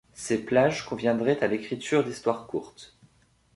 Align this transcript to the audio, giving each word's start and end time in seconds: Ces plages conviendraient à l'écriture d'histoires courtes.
Ces 0.15 0.39
plages 0.43 0.83
conviendraient 0.83 1.43
à 1.43 1.47
l'écriture 1.47 2.03
d'histoires 2.03 2.47
courtes. 2.47 2.97